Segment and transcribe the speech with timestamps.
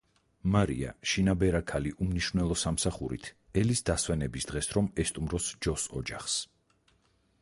[0.53, 3.29] მარია, შინაბერა ქალი უმნიშვნელო სამსახურით,
[3.63, 6.41] ელის დასვენების დღეს რომ ესტუმროს ჯოს ოჯახს.